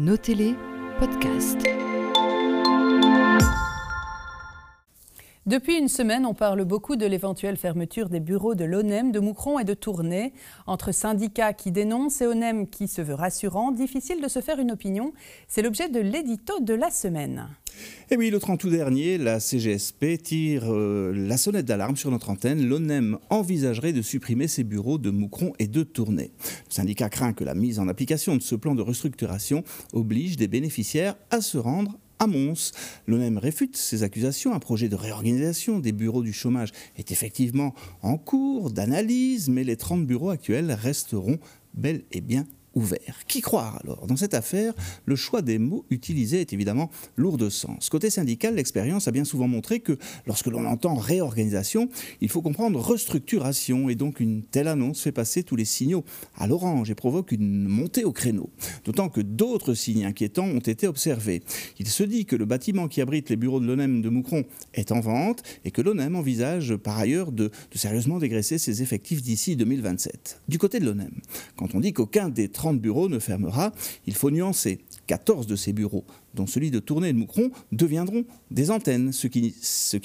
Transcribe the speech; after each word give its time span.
Notez-les, 0.00 0.54
podcast. 0.98 1.58
Depuis 5.44 5.76
une 5.76 5.88
semaine, 5.88 6.24
on 6.24 6.32
parle 6.32 6.64
beaucoup 6.64 6.96
de 6.96 7.04
l'éventuelle 7.04 7.58
fermeture 7.58 8.08
des 8.08 8.20
bureaux 8.20 8.54
de 8.54 8.64
l'ONEM 8.64 9.12
de 9.12 9.20
Moucron 9.20 9.58
et 9.58 9.64
de 9.64 9.74
Tournai. 9.74 10.32
Entre 10.66 10.92
syndicats 10.92 11.52
qui 11.52 11.70
dénoncent 11.70 12.22
et 12.22 12.26
ONEM 12.26 12.66
qui 12.66 12.88
se 12.88 13.02
veut 13.02 13.12
rassurant, 13.12 13.72
difficile 13.72 14.22
de 14.22 14.28
se 14.28 14.40
faire 14.40 14.58
une 14.58 14.70
opinion. 14.70 15.12
C'est 15.48 15.60
l'objet 15.60 15.90
de 15.90 16.00
l'édito 16.00 16.60
de 16.60 16.72
la 16.72 16.90
semaine. 16.90 17.48
Et 18.10 18.16
oui, 18.16 18.30
le 18.30 18.38
30 18.38 18.64
août 18.64 18.70
dernier, 18.70 19.18
la 19.18 19.38
CGSP 19.40 20.20
tire 20.22 20.64
euh, 20.66 21.12
la 21.14 21.36
sonnette 21.36 21.66
d'alarme 21.66 21.96
sur 21.96 22.10
notre 22.10 22.30
antenne. 22.30 22.66
L'ONEM 22.66 23.18
envisagerait 23.30 23.92
de 23.92 24.02
supprimer 24.02 24.48
ses 24.48 24.64
bureaux 24.64 24.98
de 24.98 25.10
Moucron 25.10 25.52
et 25.58 25.68
de 25.68 25.82
Tournai. 25.82 26.30
Le 26.68 26.74
syndicat 26.74 27.08
craint 27.08 27.32
que 27.32 27.44
la 27.44 27.54
mise 27.54 27.78
en 27.78 27.88
application 27.88 28.36
de 28.36 28.42
ce 28.42 28.54
plan 28.54 28.74
de 28.74 28.82
restructuration 28.82 29.64
oblige 29.92 30.36
des 30.36 30.48
bénéficiaires 30.48 31.14
à 31.30 31.40
se 31.40 31.58
rendre 31.58 31.98
à 32.18 32.26
Mons. 32.26 32.72
L'ONEM 33.06 33.38
réfute 33.38 33.76
ces 33.76 34.02
accusations. 34.02 34.54
Un 34.54 34.58
projet 34.58 34.88
de 34.88 34.96
réorganisation 34.96 35.78
des 35.78 35.92
bureaux 35.92 36.22
du 36.22 36.32
chômage 36.32 36.70
est 36.96 37.10
effectivement 37.10 37.74
en 38.02 38.18
cours 38.18 38.70
d'analyse, 38.70 39.48
mais 39.48 39.64
les 39.64 39.76
30 39.76 40.06
bureaux 40.06 40.30
actuels 40.30 40.72
resteront 40.72 41.38
bel 41.74 42.02
et 42.12 42.20
bien 42.20 42.46
ouvert. 42.74 43.24
Qui 43.26 43.40
croire 43.40 43.80
alors? 43.82 44.06
Dans 44.06 44.16
cette 44.16 44.34
affaire, 44.34 44.74
le 45.04 45.16
choix 45.16 45.42
des 45.42 45.58
mots 45.58 45.84
utilisés 45.90 46.40
est 46.40 46.52
évidemment 46.52 46.90
lourd 47.16 47.38
de 47.38 47.48
sens. 47.48 47.88
Côté 47.88 48.10
syndical, 48.10 48.54
l'expérience 48.54 49.08
a 49.08 49.10
bien 49.10 49.24
souvent 49.24 49.48
montré 49.48 49.80
que 49.80 49.98
lorsque 50.26 50.46
l'on 50.46 50.64
entend 50.66 50.94
réorganisation, 50.94 51.88
il 52.20 52.28
faut 52.28 52.42
comprendre 52.42 52.80
restructuration 52.80 53.88
et 53.88 53.94
donc 53.94 54.20
une 54.20 54.42
telle 54.42 54.68
annonce 54.68 55.02
fait 55.02 55.12
passer 55.12 55.42
tous 55.42 55.56
les 55.56 55.64
signaux 55.64 56.04
à 56.36 56.46
l'orange 56.46 56.90
et 56.90 56.94
provoque 56.94 57.32
une 57.32 57.66
montée 57.66 58.04
au 58.04 58.12
créneau. 58.12 58.50
D'autant 58.84 59.08
que 59.08 59.20
d'autres 59.20 59.74
signes 59.74 60.04
inquiétants 60.04 60.46
ont 60.46 60.58
été 60.60 60.86
observés. 60.86 61.42
Il 61.78 61.88
se 61.88 62.02
dit 62.02 62.24
que 62.24 62.36
le 62.36 62.44
bâtiment 62.44 62.88
qui 62.88 63.00
abrite 63.00 63.30
les 63.30 63.36
bureaux 63.36 63.60
de 63.60 63.66
l'ONEM 63.66 64.02
de 64.02 64.08
Moucron 64.08 64.44
est 64.74 64.92
en 64.92 65.00
vente 65.00 65.42
et 65.64 65.70
que 65.70 65.82
l'ONEM 65.82 66.16
envisage 66.16 66.76
par 66.76 66.98
ailleurs 66.98 67.32
de, 67.32 67.50
de 67.72 67.78
sérieusement 67.78 68.18
dégraisser 68.18 68.58
ses 68.58 68.82
effectifs 68.82 69.22
d'ici 69.22 69.56
2027. 69.56 70.42
Du 70.48 70.58
côté 70.58 70.80
de 70.80 70.84
l'ONEM, 70.84 71.12
quand 71.56 71.74
on 71.74 71.80
dit 71.80 71.92
qu'aucun 71.92 72.28
des 72.28 72.48
30 72.60 72.78
bureaux 72.78 73.08
ne 73.08 73.18
fermera, 73.18 73.72
il 74.06 74.14
faut 74.14 74.30
nuancer. 74.30 74.80
14 75.06 75.46
de 75.46 75.56
ces 75.56 75.72
bureaux, 75.72 76.04
dont 76.34 76.46
celui 76.46 76.70
de 76.70 76.78
Tournai 76.78 77.10
et 77.10 77.12
de 77.12 77.18
Moucron, 77.18 77.50
deviendront 77.72 78.24
des 78.50 78.70
antennes, 78.70 79.12
ce 79.12 79.26
qui, 79.26 79.54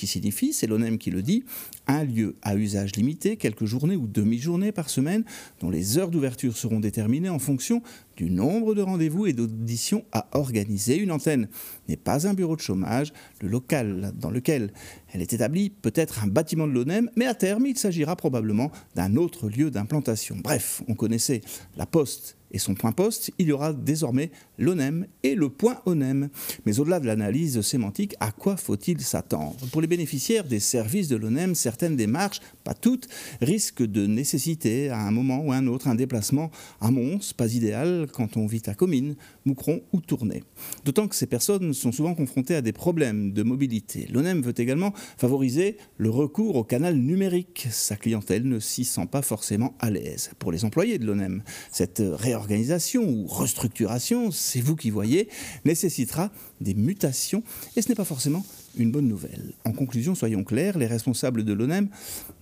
signifie, 0.07 0.53
c'est 0.53 0.67
l'ONEM 0.67 0.97
qui 0.97 1.11
le 1.11 1.21
dit, 1.21 1.43
un 1.87 2.03
lieu 2.03 2.35
à 2.41 2.55
usage 2.55 2.95
limité, 2.95 3.37
quelques 3.37 3.65
journées 3.65 3.95
ou 3.95 4.07
demi-journées 4.07 4.71
par 4.71 4.89
semaine, 4.89 5.23
dont 5.61 5.69
les 5.69 5.97
heures 5.97 6.09
d'ouverture 6.09 6.57
seront 6.57 6.79
déterminées 6.79 7.29
en 7.29 7.39
fonction 7.39 7.81
du 8.17 8.29
nombre 8.29 8.75
de 8.75 8.81
rendez-vous 8.81 9.25
et 9.25 9.33
d'auditions 9.33 10.05
à 10.11 10.27
organiser. 10.37 10.97
Une 10.97 11.11
antenne 11.11 11.47
n'est 11.89 11.97
pas 11.97 12.27
un 12.27 12.33
bureau 12.33 12.55
de 12.55 12.61
chômage, 12.61 13.13
le 13.41 13.49
local 13.49 14.13
dans 14.19 14.31
lequel 14.31 14.71
elle 15.11 15.21
est 15.21 15.33
établie 15.33 15.69
peut 15.69 15.93
être 15.95 16.23
un 16.23 16.27
bâtiment 16.27 16.67
de 16.67 16.73
l'ONEM, 16.73 17.09
mais 17.15 17.25
à 17.25 17.33
terme, 17.33 17.65
il 17.65 17.77
s'agira 17.77 18.15
probablement 18.15 18.71
d'un 18.95 19.15
autre 19.15 19.49
lieu 19.49 19.69
d'implantation. 19.69 20.37
Bref, 20.43 20.81
on 20.87 20.95
connaissait 20.95 21.41
la 21.75 21.85
poste 21.85 22.37
et 22.55 22.57
son 22.57 22.73
point 22.73 22.93
poste, 22.93 23.31
il 23.37 23.47
y 23.47 23.51
aura 23.51 23.73
désormais 23.73 24.31
l'ONEM 24.57 25.07
et 25.23 25.35
le 25.35 25.49
point 25.49 25.81
ONEM. 25.85 26.14
Mais 26.65 26.79
au-delà 26.79 26.99
de 26.99 27.07
l'analyse 27.07 27.61
sémantique, 27.61 28.15
à 28.19 28.31
quoi 28.31 28.57
faut-il 28.57 29.01
s'attendre? 29.01 29.57
Pour 29.71 29.81
les 29.81 29.87
bénéficiaires 29.87 30.43
des 30.43 30.59
services 30.59 31.07
de 31.07 31.15
l'ONEM, 31.15 31.55
certaines 31.55 31.95
démarches, 31.95 32.41
pas 32.63 32.73
toutes, 32.73 33.07
risquent 33.41 33.85
de 33.85 34.05
nécessiter 34.07 34.89
à 34.89 34.99
un 34.99 35.11
moment 35.11 35.39
ou 35.39 35.51
à 35.51 35.55
un 35.55 35.67
autre 35.67 35.87
un 35.87 35.95
déplacement 35.95 36.51
à 36.81 36.91
Mons, 36.91 37.33
pas 37.33 37.53
idéal 37.53 38.07
quand 38.11 38.37
on 38.37 38.45
vit 38.45 38.63
à 38.65 38.73
Comines, 38.73 39.15
Moucron 39.45 39.81
ou 39.93 40.01
Tournai. 40.01 40.43
D'autant 40.83 41.07
que 41.07 41.15
ces 41.15 41.27
personnes 41.27 41.73
sont 41.73 41.91
souvent 41.91 42.15
confrontées 42.15 42.55
à 42.55 42.61
des 42.61 42.73
problèmes 42.73 43.33
de 43.33 43.43
mobilité. 43.43 44.07
L'ONEM 44.11 44.41
veut 44.41 44.53
également 44.57 44.93
favoriser 45.17 45.77
le 45.97 46.09
recours 46.09 46.55
au 46.55 46.63
canal 46.63 46.95
numérique. 46.95 47.67
Sa 47.71 47.95
clientèle 47.95 48.47
ne 48.47 48.59
s'y 48.59 48.85
sent 48.85 49.07
pas 49.11 49.21
forcément 49.21 49.75
à 49.79 49.89
l'aise. 49.89 50.31
Pour 50.39 50.51
les 50.51 50.65
employés 50.65 50.97
de 50.97 51.05
l'ONEM, 51.05 51.43
cette 51.71 52.01
réorganisation 52.01 53.07
ou 53.07 53.25
restructuration, 53.27 54.31
c'est 54.31 54.61
vous 54.61 54.75
qui 54.75 54.89
voyez, 54.89 55.29
des 56.61 56.73
mutations. 56.73 57.43
Et 57.75 57.81
ce 57.81 57.89
n'est 57.89 57.95
pas 57.95 58.05
forcément 58.05 58.45
une 58.77 58.91
bonne 58.91 59.07
nouvelle. 59.07 59.53
En 59.65 59.71
conclusion, 59.71 60.15
soyons 60.15 60.43
clairs, 60.43 60.77
les 60.77 60.85
responsables 60.85 61.43
de 61.43 61.53
l'ONEM 61.53 61.89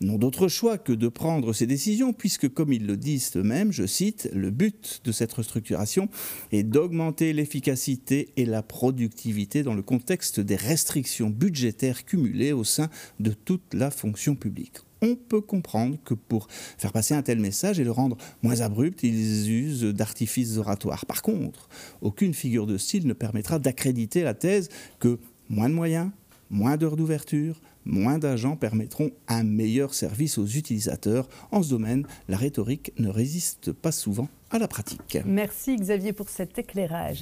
n'ont 0.01 0.17
d'autre 0.17 0.47
choix 0.47 0.77
que 0.77 0.93
de 0.93 1.07
prendre 1.07 1.53
ces 1.53 1.67
décisions 1.67 2.13
puisque, 2.13 2.49
comme 2.49 2.73
ils 2.73 2.85
le 2.85 2.97
disent 2.97 3.31
eux-mêmes, 3.35 3.71
je 3.71 3.85
cite, 3.85 4.29
le 4.33 4.51
but 4.51 5.01
de 5.03 5.11
cette 5.11 5.33
restructuration 5.33 6.09
est 6.51 6.63
d'augmenter 6.63 7.33
l'efficacité 7.33 8.29
et 8.37 8.45
la 8.45 8.63
productivité 8.63 9.63
dans 9.63 9.73
le 9.73 9.81
contexte 9.81 10.39
des 10.39 10.55
restrictions 10.55 11.29
budgétaires 11.29 12.05
cumulées 12.05 12.53
au 12.53 12.63
sein 12.63 12.89
de 13.19 13.31
toute 13.31 13.73
la 13.73 13.91
fonction 13.91 14.35
publique 14.35 14.79
on 15.03 15.15
peut 15.15 15.41
comprendre 15.41 15.97
que 16.05 16.13
pour 16.13 16.47
faire 16.49 16.93
passer 16.93 17.13
un 17.13 17.21
tel 17.21 17.39
message 17.39 17.79
et 17.79 17.83
le 17.83 17.91
rendre 17.91 18.17
moins 18.41 18.61
abrupt, 18.61 19.03
ils 19.03 19.51
usent 19.51 19.83
d'artifices 19.83 20.57
oratoires. 20.57 21.05
Par 21.05 21.21
contre, 21.21 21.67
aucune 22.01 22.33
figure 22.33 22.65
de 22.65 22.77
style 22.77 23.05
ne 23.05 23.13
permettra 23.13 23.59
d'accréditer 23.59 24.23
la 24.23 24.33
thèse 24.33 24.69
que 24.99 25.19
moins 25.49 25.67
de 25.67 25.73
moyens, 25.73 26.09
moins 26.49 26.77
d'heures 26.77 26.95
d'ouverture, 26.95 27.61
moins 27.85 28.17
d'agents 28.17 28.55
permettront 28.55 29.11
un 29.27 29.43
meilleur 29.43 29.93
service 29.93 30.37
aux 30.37 30.45
utilisateurs. 30.45 31.27
En 31.51 31.63
ce 31.63 31.69
domaine, 31.69 32.05
la 32.27 32.37
rhétorique 32.37 32.93
ne 32.97 33.09
résiste 33.09 33.71
pas 33.71 33.91
souvent 33.91 34.29
à 34.51 34.59
la 34.59 34.67
pratique. 34.67 35.17
Merci 35.25 35.75
Xavier 35.75 36.13
pour 36.13 36.29
cet 36.29 36.57
éclairage. 36.59 37.21